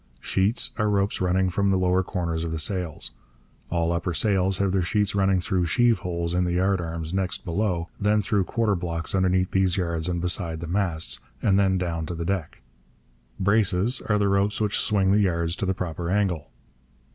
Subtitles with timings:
[0.19, 3.11] Sheets are ropes running from the lower corners of sails.
[3.69, 7.87] All upper sails have their sheets running through sheave holes in the yardarms next below,
[7.99, 12.15] then through quarter blocks underneath these yards and beside the masts, and then down to
[12.15, 12.63] the deck.
[13.39, 16.49] Braces are the ropes which swing the yards to the proper angle.